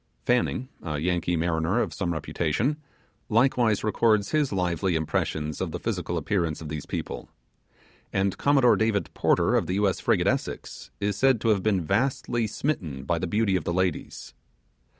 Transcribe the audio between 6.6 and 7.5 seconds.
these people;